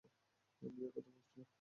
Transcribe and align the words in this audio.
বিয়ের 0.61 0.91
কথা 0.95 1.11
ভাবছিলাম। 1.11 1.47